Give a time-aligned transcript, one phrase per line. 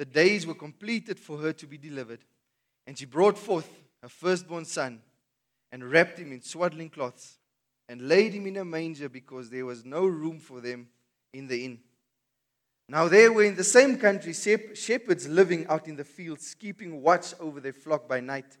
[0.00, 2.20] the days were completed for her to be delivered.
[2.86, 3.68] And she brought forth
[4.00, 5.02] her firstborn son
[5.70, 7.36] and wrapped him in swaddling cloths
[7.86, 10.88] and laid him in a manger because there was no room for them
[11.34, 11.80] in the inn.
[12.88, 17.34] Now there were in the same country shepherds living out in the fields, keeping watch
[17.38, 18.56] over their flock by night.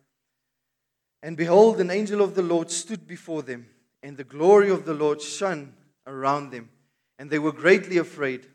[1.22, 3.66] And behold, an angel of the Lord stood before them,
[4.02, 5.72] and the glory of the Lord shone
[6.06, 6.68] around them,
[7.18, 8.46] and they were greatly afraid.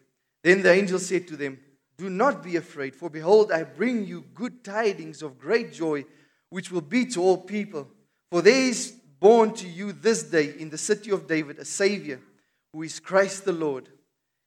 [0.43, 1.61] Then the angel said to them,
[1.97, 6.05] Do not be afraid, for behold, I bring you good tidings of great joy,
[6.49, 7.87] which will be to all people.
[8.29, 12.19] For there is born to you this day in the city of David a Savior,
[12.73, 13.89] who is Christ the Lord.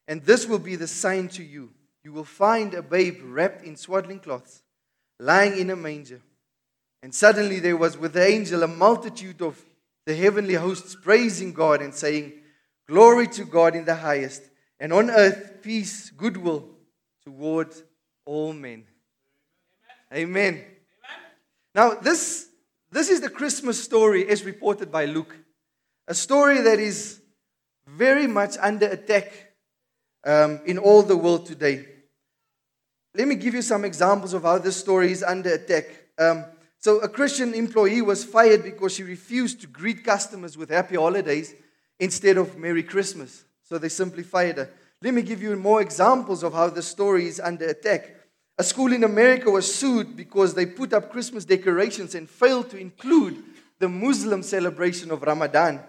[0.06, 1.70] And this will be the sign to you.
[2.04, 4.62] You will find a babe wrapped in swaddling cloths,
[5.18, 6.20] lying in a manger.
[7.02, 9.62] And suddenly there was with the angel a multitude of
[10.04, 12.32] the heavenly hosts praising God and saying,
[12.86, 14.42] Glory to God in the highest,
[14.80, 16.77] and on earth peace, goodwill
[17.28, 17.74] toward
[18.24, 18.84] all men.
[20.12, 20.54] Amen.
[20.54, 20.64] Amen.
[21.74, 22.48] Now, this,
[22.90, 25.36] this is the Christmas story as reported by Luke.
[26.06, 27.20] A story that is
[27.86, 29.30] very much under attack
[30.24, 31.86] um, in all the world today.
[33.14, 35.84] Let me give you some examples of how this story is under attack.
[36.18, 36.46] Um,
[36.78, 41.54] so, a Christian employee was fired because she refused to greet customers with happy holidays
[42.00, 43.44] instead of Merry Christmas.
[43.64, 44.70] So, they simply fired her.
[45.00, 48.16] Let me give you more examples of how the story is under attack.
[48.58, 52.78] A school in America was sued because they put up Christmas decorations and failed to
[52.78, 53.44] include
[53.78, 55.80] the Muslim celebration of Ramadan.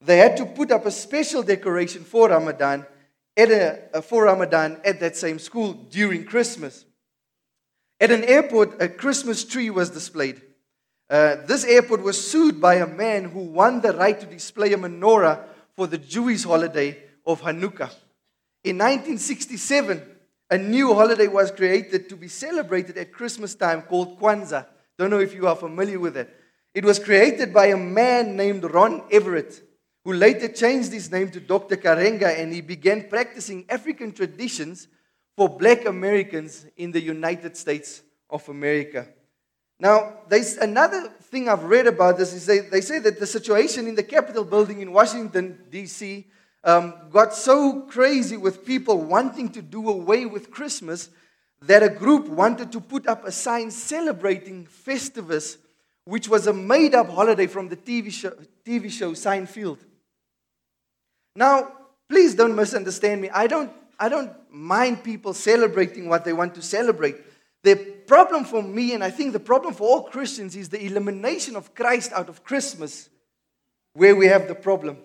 [0.00, 2.86] They had to put up a special decoration for Ramadan
[3.36, 6.84] at a, for Ramadan at that same school during Christmas.
[8.00, 10.42] At an airport, a Christmas tree was displayed.
[11.08, 14.76] Uh, this airport was sued by a man who won the right to display a
[14.76, 15.44] menorah
[15.76, 17.92] for the Jewish holiday of Hanukkah.
[18.62, 20.02] In 1967,
[20.50, 24.66] a new holiday was created to be celebrated at Christmas time called Kwanzaa.
[24.98, 26.28] Don't know if you are familiar with it.
[26.74, 29.62] It was created by a man named Ron Everett
[30.04, 31.76] who later changed his name to Dr.
[31.76, 34.88] Karenga and he began practicing African traditions
[35.36, 39.08] for black Americans in the United States of America.
[39.78, 43.88] Now, there's another thing I've read about this is they, they say that the situation
[43.88, 46.26] in the Capitol building in Washington, D.C.,
[46.64, 51.08] um, got so crazy with people wanting to do away with Christmas
[51.62, 55.56] that a group wanted to put up a sign celebrating Festivus,
[56.04, 58.32] which was a made up holiday from the TV show,
[58.64, 59.78] TV show Seinfeld.
[61.36, 61.72] Now,
[62.08, 63.30] please don't misunderstand me.
[63.30, 67.16] I don't, I don't mind people celebrating what they want to celebrate.
[67.62, 71.56] The problem for me, and I think the problem for all Christians, is the elimination
[71.56, 73.10] of Christ out of Christmas,
[73.92, 74.96] where we have the problem.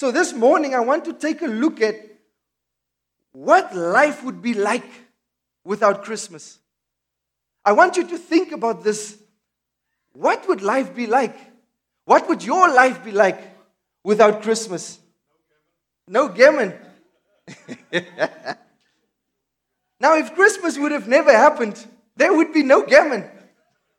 [0.00, 1.96] So this morning, I want to take a look at
[3.32, 4.88] what life would be like
[5.64, 6.58] without Christmas.
[7.64, 9.18] I want you to think about this.
[10.12, 11.36] What would life be like?
[12.04, 13.40] What would your life be like
[14.04, 15.00] without Christmas?
[16.06, 16.74] No gammon.
[20.00, 21.84] now, if Christmas would have never happened,
[22.16, 23.28] there would be no gammon.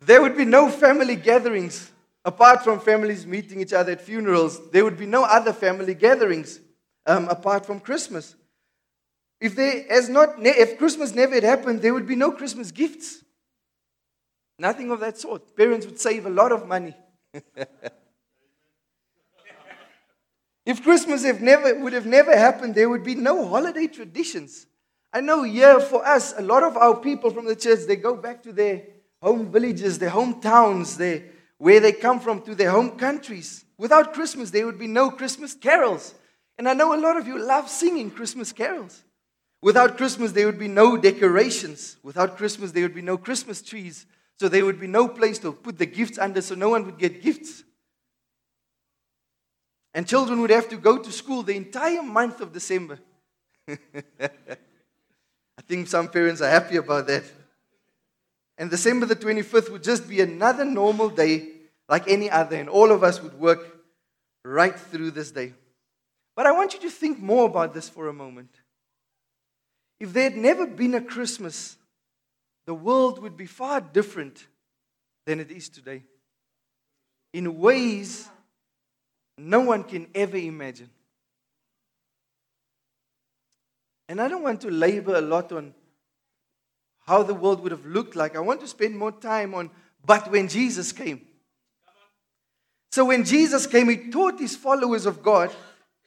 [0.00, 1.90] there would be no family gatherings.
[2.24, 6.60] Apart from families meeting each other at funerals, there would be no other family gatherings
[7.06, 8.34] um, apart from Christmas.
[9.40, 13.24] If, there has not, if Christmas never had happened, there would be no Christmas gifts.
[14.58, 15.56] Nothing of that sort.
[15.56, 16.94] Parents would save a lot of money.
[20.66, 24.66] if Christmas have never, would have never happened, there would be no holiday traditions.
[25.10, 28.14] I know here for us, a lot of our people from the church, they go
[28.14, 28.82] back to their
[29.22, 31.22] home villages, their hometowns, their,
[31.60, 33.66] where they come from, to their home countries.
[33.76, 36.14] Without Christmas, there would be no Christmas carols.
[36.56, 39.04] And I know a lot of you love singing Christmas carols.
[39.60, 41.98] Without Christmas, there would be no decorations.
[42.02, 44.06] Without Christmas, there would be no Christmas trees.
[44.38, 46.96] So there would be no place to put the gifts under, so no one would
[46.96, 47.62] get gifts.
[49.92, 52.98] And children would have to go to school the entire month of December.
[53.68, 53.78] I
[55.68, 57.24] think some parents are happy about that.
[58.60, 61.48] And December the 25th would just be another normal day
[61.88, 63.78] like any other, and all of us would work
[64.44, 65.54] right through this day.
[66.36, 68.50] But I want you to think more about this for a moment.
[69.98, 71.78] If there had never been a Christmas
[72.66, 74.46] the world would be far different
[75.26, 76.04] than it is today.
[77.32, 78.28] In ways
[79.36, 80.90] no one can ever imagine.
[84.08, 85.74] And I don't want to labor a lot on
[87.06, 88.36] how the world would have looked like.
[88.36, 89.70] I want to spend more time on
[90.04, 91.20] but when Jesus came.
[92.92, 95.50] So when Jesus came, he taught his followers of God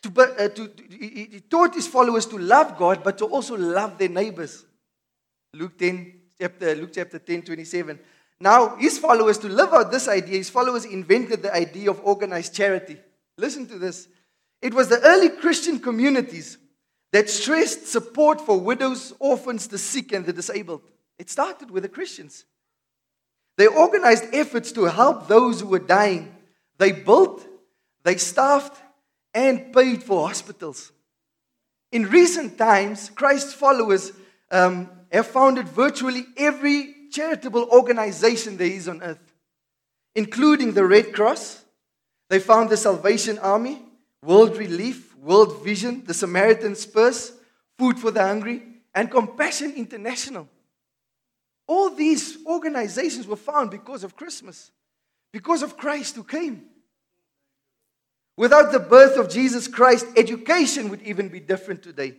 [0.02, 3.56] to, uh, to, to, he, he taught his followers to love God, but to also
[3.56, 4.66] love their neighbors.
[5.54, 8.00] Luke 10, chapter, Luke chapter 10, 27.
[8.40, 12.54] Now, his followers, to live out this idea, his followers invented the idea of organized
[12.54, 12.98] charity.
[13.38, 14.10] Listen to this.
[14.62, 16.58] It was the early Christian communities
[17.14, 20.82] that stressed support for widows, orphans, the sick, and the disabled.
[21.20, 22.44] It started with the Christians.
[23.56, 26.36] They organized efforts to help those who were dying.
[26.80, 27.46] They built,
[28.04, 28.82] they staffed,
[29.32, 30.92] and paid for hospitals.
[31.92, 34.12] In recent times, Christ's followers
[34.50, 39.36] um, have founded virtually every charitable organization there is on earth,
[40.16, 41.64] including the Red Cross.
[42.30, 43.84] They found the Salvation Army,
[44.24, 47.32] World Relief, World Vision, the Samaritan's Purse,
[47.78, 48.62] Food for the Hungry,
[48.94, 50.48] and Compassion International.
[51.66, 54.72] All these organizations were found because of Christmas,
[55.32, 56.66] because of Christ who came.
[58.36, 62.16] Without the birth of Jesus Christ, education would even be different today.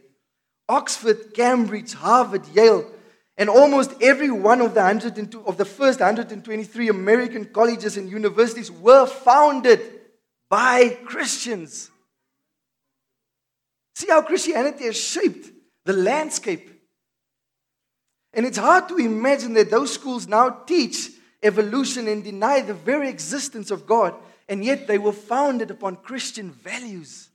[0.68, 2.90] Oxford, Cambridge, Harvard, Yale,
[3.36, 8.70] and almost every one of the, 102, of the first 123 American colleges and universities
[8.70, 9.80] were founded
[10.48, 11.90] by Christians.
[13.94, 15.50] See how Christianity has shaped
[15.84, 16.70] the landscape.
[18.32, 21.10] And it's hard to imagine that those schools now teach
[21.42, 24.14] evolution and deny the very existence of God,
[24.48, 27.28] and yet they were founded upon Christian values.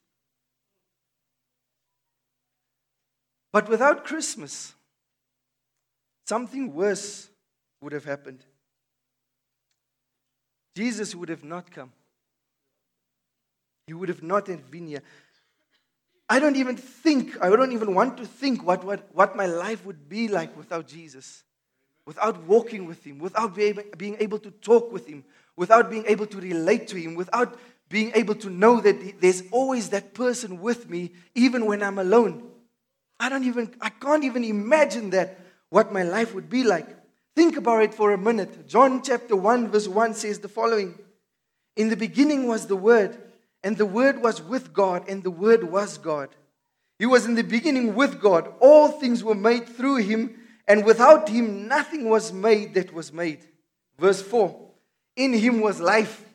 [3.54, 4.74] But without Christmas,
[6.28, 7.30] something worse
[7.82, 8.44] would have happened.
[10.76, 11.92] Jesus would have not come.
[13.88, 15.02] He would have not been here.
[16.30, 19.84] I don't even think, I don't even want to think what, what, what my life
[19.86, 21.44] would be like without Jesus,
[22.06, 25.24] without walking with Him, without being able to talk with Him,
[25.58, 27.58] without being able to relate to Him, without
[27.90, 32.44] being able to know that there's always that person with me, even when I'm alone.
[33.20, 35.40] I don't even, I can't even imagine that,
[35.70, 36.88] what my life would be like.
[37.36, 38.68] Think about it for a minute.
[38.68, 40.98] John chapter 1, verse 1 says the following
[41.76, 43.18] In the beginning was the Word
[43.64, 46.30] and the Word was with God, and the Word was God.
[46.98, 48.54] He was in the beginning with God.
[48.60, 50.36] All things were made through him,
[50.68, 53.46] and without him, nothing was made that was made.
[53.98, 54.56] Verse 4
[55.16, 56.26] In him was life,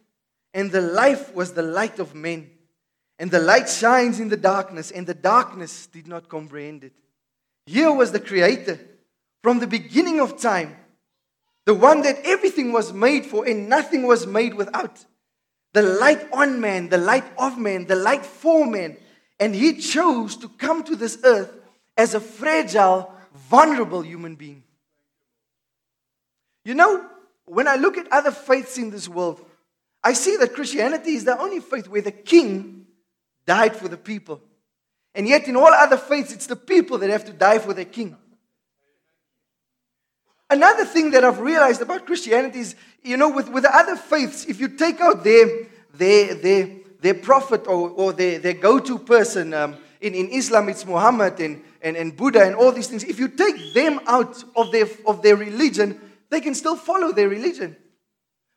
[0.52, 2.50] and the life was the light of men.
[3.18, 6.92] And the light shines in the darkness, and the darkness did not comprehend it.
[7.66, 8.80] Here was the Creator
[9.42, 10.76] from the beginning of time,
[11.64, 15.04] the one that everything was made for, and nothing was made without
[15.74, 18.96] the light on man, the light of man, the light for man.
[19.38, 21.52] And he chose to come to this earth
[21.96, 24.62] as a fragile, vulnerable human being.
[26.64, 27.04] You know,
[27.46, 29.44] when I look at other faiths in this world,
[30.02, 32.86] I see that Christianity is the only faith where the king
[33.44, 34.40] died for the people.
[35.14, 37.84] And yet, in all other faiths, it's the people that have to die for their
[37.84, 38.16] king.
[40.50, 44.44] Another thing that I've realized about Christianity is, you know, with, with the other faiths,
[44.46, 46.70] if you take out their, their, their,
[47.00, 51.40] their prophet or, or their, their go to person, um, in, in Islam it's Muhammad
[51.40, 54.86] and, and, and Buddha and all these things, if you take them out of their,
[55.06, 55.98] of their religion,
[56.30, 57.76] they can still follow their religion.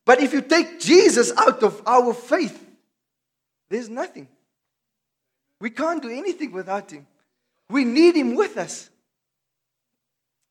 [0.05, 2.65] But if you take Jesus out of our faith,
[3.69, 4.27] there's nothing.
[5.59, 7.07] We can't do anything without him.
[7.69, 8.89] We need him with us.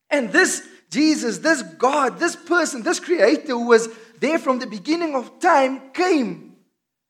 [0.09, 3.89] And this Jesus, this God, this person, this creator who was
[4.19, 6.55] there from the beginning of time came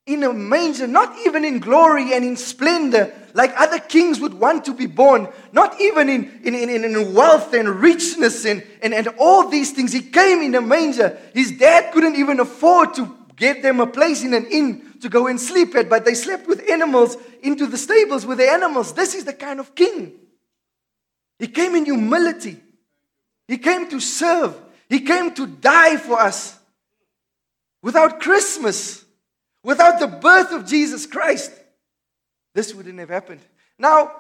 [0.07, 4.65] in a manger, not even in glory and in splendor, like other kings would want
[4.65, 9.09] to be born, not even in, in, in, in wealth and richness and, and, and
[9.19, 9.91] all these things.
[9.91, 11.17] He came in a manger.
[11.33, 15.27] His dad couldn't even afford to get them a place in an inn to go
[15.27, 18.93] and sleep at, but they slept with animals into the stables with the animals.
[18.93, 20.13] This is the kind of king.
[21.37, 22.61] He came in humility.
[23.47, 24.59] He came to serve.
[24.89, 26.57] He came to die for us.
[27.81, 29.05] Without Christmas,
[29.63, 31.51] without the birth of Jesus Christ,
[32.53, 33.41] this wouldn't have happened.
[33.77, 34.11] Now,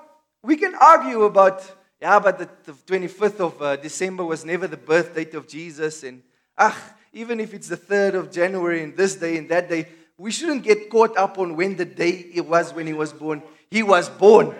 [0.43, 1.69] we can argue about,
[2.01, 6.03] yeah, but the, the 25th of uh, December was never the birth date of Jesus.
[6.03, 6.21] And,
[6.57, 6.77] ah,
[7.11, 10.63] even if it's the 3rd of January and this day and that day, we shouldn't
[10.63, 13.41] get caught up on when the day it was when he was born.
[13.69, 14.55] He was born.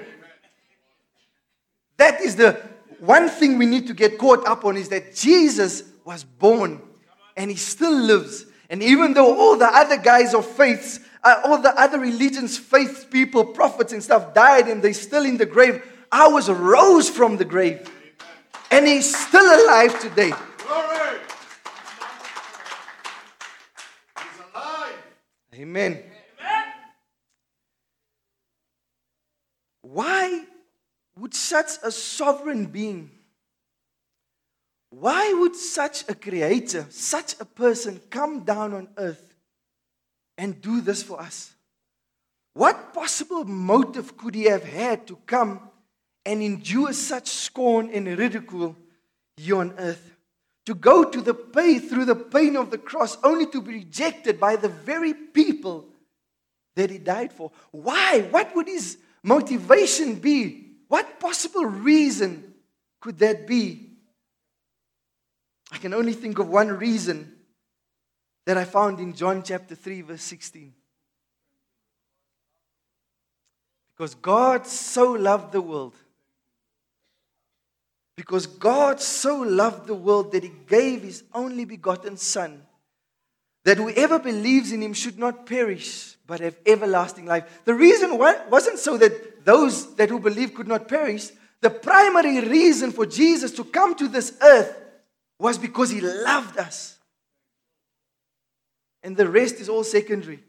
[1.98, 2.62] That is the
[3.00, 6.82] one thing we need to get caught up on is that Jesus was born
[7.36, 8.46] and he still lives.
[8.70, 13.08] And even though all the other guys of faiths, uh, all the other religions, faith
[13.10, 17.46] people, prophets and stuff died and they're still in the grave, ours rose from the
[17.46, 17.90] grave.
[18.72, 20.34] And he's still alive today.
[20.58, 21.20] Glory.
[24.18, 24.96] He's alive.
[25.54, 26.04] Amen.
[29.82, 30.46] why
[31.20, 33.12] would such a sovereign being,
[34.90, 39.36] why would such a creator, such a person come down on earth
[40.38, 41.54] and do this for us?
[42.54, 45.70] What possible motive could he have had to come
[46.26, 48.76] and endure such scorn and ridicule
[49.36, 50.16] here on earth?
[50.66, 54.40] To go to the pay through the pain of the cross only to be rejected
[54.40, 55.86] by the very people
[56.76, 57.52] that he died for.
[57.72, 58.28] Why?
[58.32, 60.67] What would his motivation be?
[60.88, 62.54] What possible reason
[63.02, 63.92] could that be?
[65.72, 67.34] I can only think of one reason
[68.46, 70.74] that I found in John chapter 3, verse 16.
[73.96, 75.96] Because God so loved the world.
[78.16, 82.64] Because God so loved the world that He gave His only begotten Son,
[83.66, 87.62] that whoever believes in Him should not perish, but have everlasting life.
[87.66, 91.30] The reason wasn't so that those that who believe could not perish.
[91.62, 94.78] The primary reason for Jesus to come to this earth
[95.40, 96.98] was because He loved us.
[99.02, 100.44] And the rest is all secondary.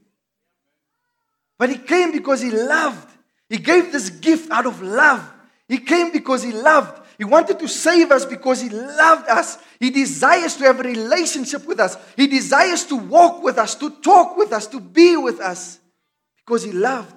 [1.58, 3.08] But He came because He loved.
[3.48, 5.32] He gave this gift out of love.
[5.68, 7.00] He came because He loved.
[7.18, 9.58] He wanted to save us because He loved us.
[9.78, 11.96] He desires to have a relationship with us.
[12.16, 15.78] He desires to walk with us, to talk with us, to be with us
[16.44, 17.14] because He loved.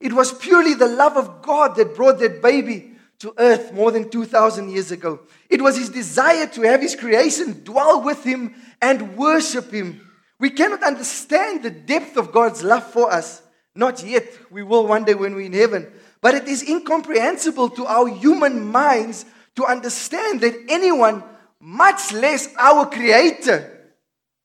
[0.00, 4.08] It was purely the love of God that brought that baby to earth more than
[4.08, 5.20] 2,000 years ago.
[5.50, 10.08] It was His desire to have His creation dwell with Him and worship Him.
[10.38, 13.42] We cannot understand the depth of God's love for us
[13.78, 14.26] not yet.
[14.50, 15.86] We will one day when we're in heaven.
[16.20, 19.24] But it is incomprehensible to our human minds
[19.54, 21.22] to understand that anyone,
[21.60, 23.92] much less our Creator,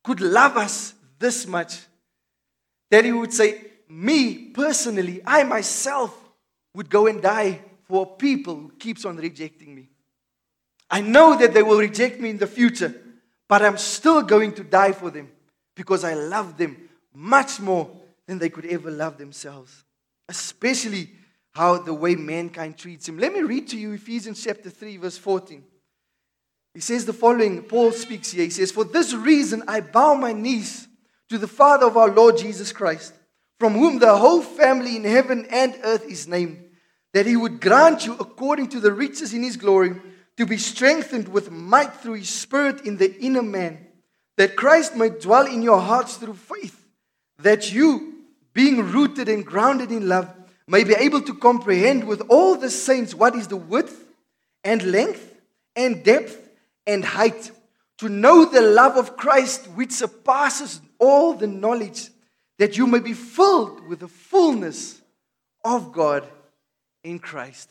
[0.03, 1.79] could love us this much.
[2.91, 6.17] That He would say, Me personally, I myself
[6.75, 9.89] would go and die for people who keeps on rejecting me.
[10.89, 12.93] I know that they will reject me in the future,
[13.47, 15.31] but I'm still going to die for them
[15.75, 17.89] because I love them much more
[18.27, 19.83] than they could ever love themselves,
[20.29, 21.11] especially
[21.53, 23.17] how the way mankind treats him.
[23.17, 25.63] Let me read to you Ephesians chapter 3, verse 14.
[26.73, 28.43] He says the following Paul speaks here.
[28.43, 30.87] He says, For this reason I bow my knees
[31.29, 33.13] to the Father of our Lord Jesus Christ,
[33.63, 36.61] from whom the whole family in heaven and earth is named,
[37.13, 39.95] that he would grant you, according to the riches in his glory,
[40.35, 43.87] to be strengthened with might through his Spirit in the inner man,
[44.35, 46.85] that Christ may dwell in your hearts through faith,
[47.39, 50.29] that you, being rooted and grounded in love,
[50.67, 54.09] may be able to comprehend with all the saints what is the width
[54.65, 55.39] and length
[55.77, 56.49] and depth
[56.85, 57.49] and height,
[57.99, 62.09] to know the love of Christ which surpasses all the knowledge,
[62.59, 65.01] that you may be filled with the fullness
[65.63, 66.27] of God
[67.03, 67.69] in Christ.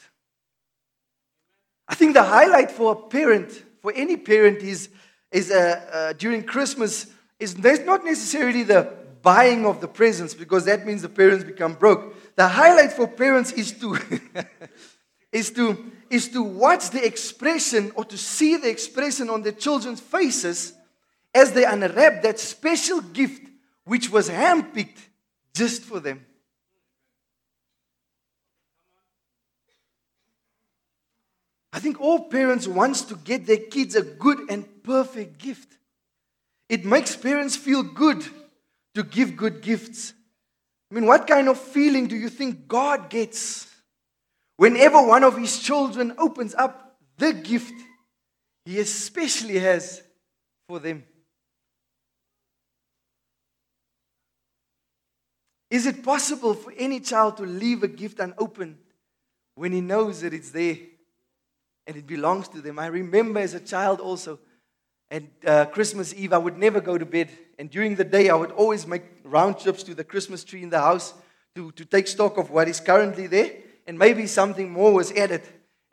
[1.88, 4.88] I think the highlight for a parent, for any parent, is,
[5.30, 7.06] is uh, uh, during Christmas,
[7.38, 12.14] is not necessarily the buying of the presents because that means the parents become broke.
[12.36, 13.98] The highlight for parents is to
[15.32, 20.00] is to is to watch the expression or to see the expression on the children's
[20.00, 20.74] faces
[21.34, 23.51] as they unwrap that special gift
[23.84, 24.98] which was handpicked
[25.54, 26.24] just for them.
[31.72, 35.78] I think all parents wants to get their kids a good and perfect gift.
[36.68, 38.22] It makes parents feel good
[38.94, 40.12] to give good gifts.
[40.90, 43.66] I mean, what kind of feeling do you think God gets
[44.58, 47.72] whenever one of his children opens up the gift
[48.66, 50.02] he especially has
[50.68, 51.04] for them?
[55.72, 58.76] Is it possible for any child to leave a gift unopened
[59.54, 60.76] when he knows that it's there
[61.86, 62.78] and it belongs to them?
[62.78, 64.38] I remember as a child also
[65.10, 67.30] and uh, Christmas Eve, I would never go to bed.
[67.58, 70.68] And during the day, I would always make round trips to the Christmas tree in
[70.68, 71.14] the house
[71.54, 73.52] to, to take stock of what is currently there.
[73.86, 75.40] And maybe something more was added.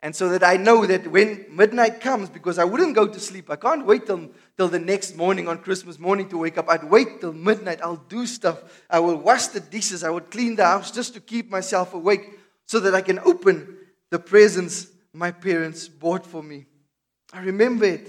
[0.02, 3.50] And so that I know that when midnight comes, because I wouldn't go to sleep,
[3.50, 6.70] I can't wait till, till the next morning on Christmas morning to wake up.
[6.70, 7.80] I'd wait till midnight.
[7.82, 8.84] I'll do stuff.
[8.88, 10.02] I will wash the dishes.
[10.02, 13.76] I would clean the house just to keep myself awake so that I can open
[14.10, 16.66] the presents my parents bought for me.
[17.32, 18.06] I remember it.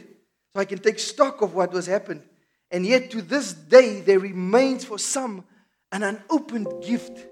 [0.54, 2.22] So I can take stock of what was happened.
[2.70, 5.44] And yet, to this day, there remains for some
[5.92, 7.26] an unopened gift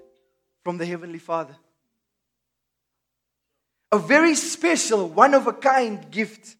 [0.62, 1.56] from the Heavenly Father.
[3.92, 6.56] A very special, one of a kind gift.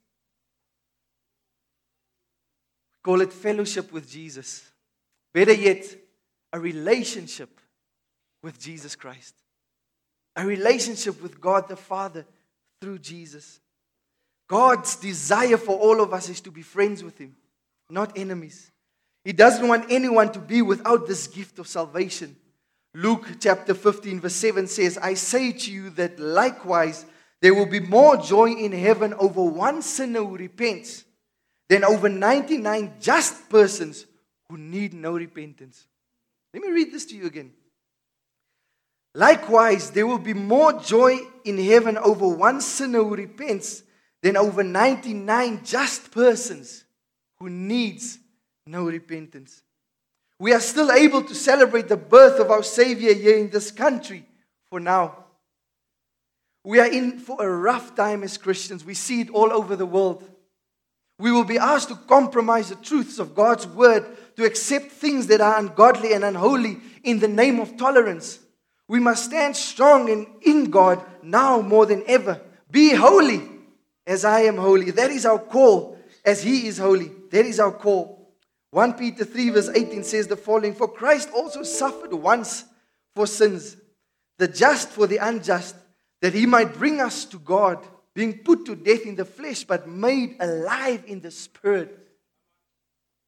[3.02, 4.68] Call it fellowship with Jesus.
[5.32, 5.84] Better yet,
[6.52, 7.60] a relationship
[8.42, 9.34] with Jesus Christ.
[10.36, 12.24] a relationship with God the Father
[12.80, 13.60] through Jesus.
[14.48, 17.36] God's desire for all of us is to be friends with Him,
[17.88, 18.70] not enemies.
[19.24, 22.36] He doesn't want anyone to be without this gift of salvation.
[22.94, 27.04] Luke chapter 15, verse 7 says, I say to you that likewise
[27.42, 31.04] there will be more joy in heaven over one sinner who repents
[31.68, 34.06] than over 99 just persons
[34.48, 35.86] who need no repentance.
[36.52, 37.52] Let me read this to you again.
[39.14, 43.82] Likewise, there will be more joy in heaven over one sinner who repents
[44.22, 46.84] than over 99 just persons
[47.38, 48.18] who needs
[48.66, 49.62] no repentance.
[50.38, 54.26] We are still able to celebrate the birth of our Savior here in this country
[54.70, 55.19] for now.
[56.64, 58.84] We are in for a rough time as Christians.
[58.84, 60.28] We see it all over the world.
[61.18, 64.04] We will be asked to compromise the truths of God's word,
[64.36, 68.38] to accept things that are ungodly and unholy in the name of tolerance.
[68.88, 72.40] We must stand strong in, in God now more than ever.
[72.70, 73.42] Be holy
[74.06, 74.90] as I am holy.
[74.90, 77.10] That is our call, as He is holy.
[77.30, 78.34] That is our call.
[78.70, 82.64] 1 Peter 3, verse 18 says the following For Christ also suffered once
[83.14, 83.76] for sins,
[84.38, 85.76] the just for the unjust
[86.20, 87.78] that he might bring us to God,
[88.14, 91.96] being put to death in the flesh, but made alive in the spirit.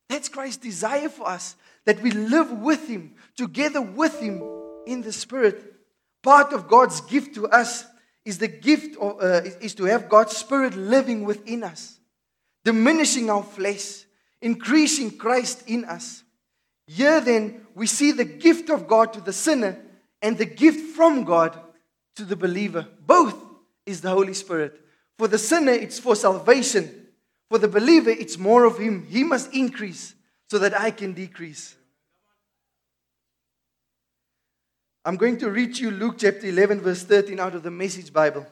[0.09, 4.43] That's Christ's desire for us, that we live with him, together with him
[4.87, 5.75] in the spirit.
[6.23, 7.85] Part of God's gift to us
[8.25, 11.99] is the gift of, uh, is to have God's spirit living within us,
[12.65, 14.05] diminishing our flesh,
[14.41, 16.23] increasing Christ in us.
[16.87, 19.79] Here then, we see the gift of God to the sinner
[20.21, 21.59] and the gift from God
[22.17, 22.87] to the believer.
[23.07, 23.35] Both
[23.87, 24.81] is the Holy Spirit.
[25.19, 27.07] For the sinner, it's for salvation.
[27.49, 29.07] For the believer, it's more of Him.
[29.09, 30.15] He must increase
[30.51, 31.77] so that I can decrease.
[35.05, 38.47] I'm going to read you Luke chapter 11, verse 13 out of the Message Bible.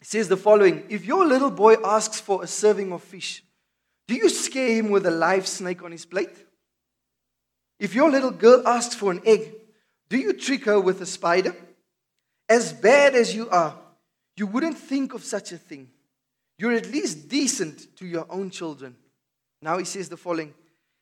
[0.00, 3.44] It says the following If your little boy asks for a serving of fish,
[4.08, 6.46] do you scare him with a live snake on his plate?
[7.78, 9.54] If your little girl asks for an egg,
[10.08, 11.54] do you trick her with a spider?
[12.50, 13.78] As bad as you are,
[14.36, 15.88] you wouldn't think of such a thing.
[16.58, 18.96] You're at least decent to your own children.
[19.62, 20.52] Now he says the following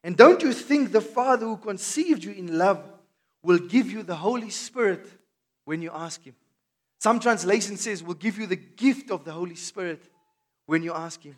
[0.04, 2.84] And don't you think the Father who conceived you in love
[3.42, 5.06] will give you the Holy Spirit
[5.64, 6.34] when you ask Him?
[7.00, 10.02] Some translation says, will give you the gift of the Holy Spirit
[10.66, 11.36] when you ask Him.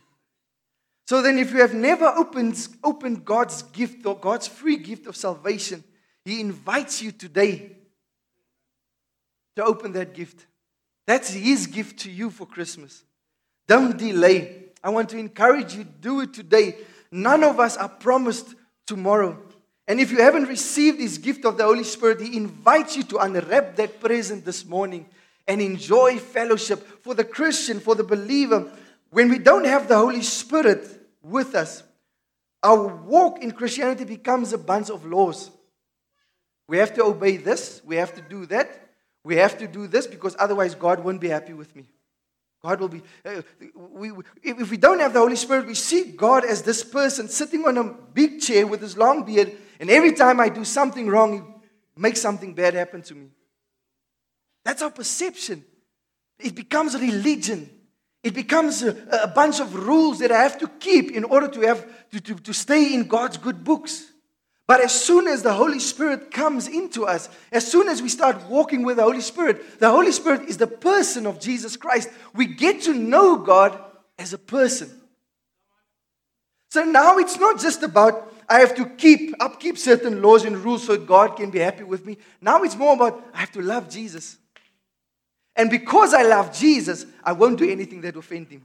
[1.07, 5.16] So then, if you have never opened, opened God's gift or God's free gift of
[5.16, 5.85] salvation,
[6.25, 7.77] He invites you today
[9.57, 10.47] to open that gift.
[11.07, 13.05] That's His gift to you for Christmas.
[13.67, 14.65] Don't delay.
[14.83, 16.77] I want to encourage you, do it today.
[17.13, 18.55] None of us are promised
[18.87, 19.39] tomorrow.
[19.87, 23.19] And if you haven't received His gift of the Holy Spirit, He invites you to
[23.19, 25.07] unwrap that present this morning
[25.47, 27.03] and enjoy fellowship.
[27.03, 28.71] For the Christian, for the believer,
[29.11, 30.87] when we don't have the Holy Spirit
[31.23, 31.83] with us,
[32.63, 35.51] our walk in Christianity becomes a bunch of laws.
[36.69, 38.80] We have to obey this, we have to do that,
[39.25, 41.85] we have to do this because otherwise God won't be happy with me.
[42.63, 43.03] God will be.
[43.25, 43.43] Uh,
[43.75, 47.65] we, if we don't have the Holy Spirit, we see God as this person sitting
[47.65, 51.33] on a big chair with his long beard, and every time I do something wrong,
[51.95, 53.29] he makes something bad happen to me.
[54.65, 55.65] That's our perception.
[56.39, 57.71] It becomes a religion.
[58.23, 61.61] It becomes a, a bunch of rules that I have to keep in order to,
[61.63, 64.10] have, to, to, to stay in God's good books.
[64.71, 68.49] But as soon as the Holy Spirit comes into us, as soon as we start
[68.49, 72.09] walking with the Holy Spirit, the Holy Spirit is the person of Jesus Christ.
[72.37, 73.77] We get to know God
[74.17, 74.89] as a person.
[76.69, 80.87] So now it's not just about I have to keep upkeep certain laws and rules
[80.87, 82.17] so God can be happy with me.
[82.41, 84.39] Now it's more about I have to love Jesus.
[85.57, 88.63] And because I love Jesus, I won't do anything that offend him.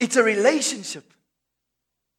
[0.00, 1.04] It's a relationship.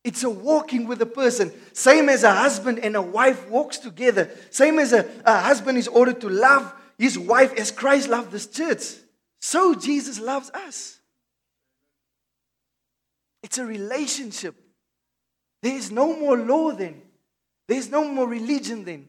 [0.04, 1.52] It's a walking with a person.
[1.72, 4.30] Same as a husband and a wife walks together.
[4.50, 8.48] Same as a, a husband is ordered to love his wife as Christ loved this
[8.48, 8.84] church.
[9.40, 11.00] So Jesus loves us.
[13.42, 14.56] It's a relationship.
[15.62, 17.02] There is no more law then.
[17.68, 19.08] There's no more religion then.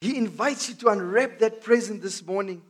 [0.00, 2.62] He invites you to unwrap that present this morning.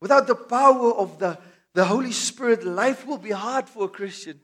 [0.00, 1.38] Without the power of the
[1.74, 4.40] the Holy Spirit, life will be hard for a Christian.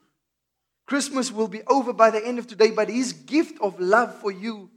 [0.86, 4.30] Christmas will be over by the end of today, but His gift of love for
[4.30, 4.70] you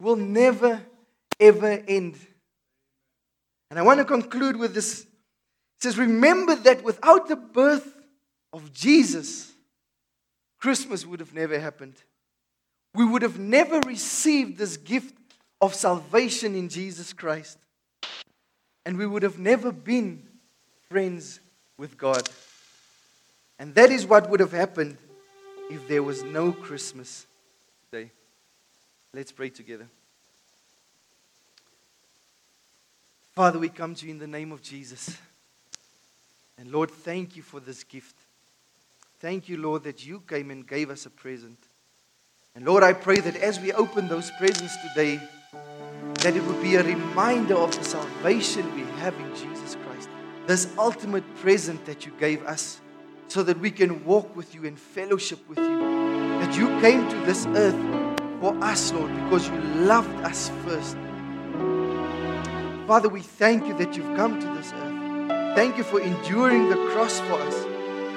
[0.00, 0.80] will never,
[1.40, 2.16] ever end.
[3.70, 5.02] And I want to conclude with this.
[5.02, 5.08] It
[5.80, 7.96] says, Remember that without the birth
[8.52, 9.52] of Jesus,
[10.60, 11.94] Christmas would have never happened.
[12.94, 15.16] We would have never received this gift
[15.60, 17.58] of salvation in Jesus Christ.
[18.84, 20.28] And we would have never been
[20.88, 21.40] friends
[21.82, 22.30] with God.
[23.58, 24.96] And that is what would have happened
[25.68, 27.26] if there was no Christmas
[27.90, 28.12] today.
[29.12, 29.88] Let's pray together.
[33.32, 35.18] Father, we come to you in the name of Jesus.
[36.56, 38.14] And Lord, thank you for this gift.
[39.18, 41.58] Thank you, Lord, that you came and gave us a present.
[42.54, 45.20] And Lord, I pray that as we open those presents today,
[46.20, 49.81] that it would be a reminder of the salvation we have in Jesus Christ.
[50.46, 52.80] This ultimate present that you gave us
[53.28, 55.78] so that we can walk with you in fellowship with you.
[56.40, 57.76] That you came to this earth
[58.40, 60.96] for us, Lord, because you loved us first.
[62.88, 65.54] Father, we thank you that you've come to this earth.
[65.54, 67.54] Thank you for enduring the cross for us.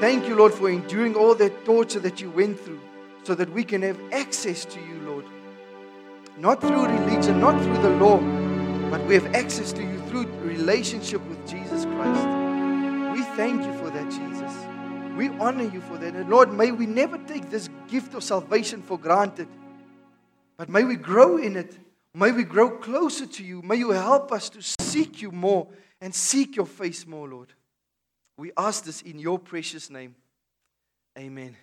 [0.02, 2.82] Thank you, Lord, for enduring all that torture that you went through
[3.24, 5.26] so that we can have access to you, Lord.
[6.40, 8.18] Not through religion, not through the law,
[8.90, 12.28] but we have access to you through relationship with Jesus Christ.
[13.12, 15.18] We thank you for that, Jesus.
[15.18, 16.16] We honor you for that.
[16.16, 19.50] And Lord, may we never take this gift of salvation for granted,
[20.56, 21.78] but may we grow in it.
[22.14, 23.62] May we grow closer to you.
[23.62, 25.68] May you help us to seek you more
[26.00, 27.52] and seek your face more, Lord.
[28.38, 30.16] We ask this in your precious name.
[31.18, 31.58] Amen.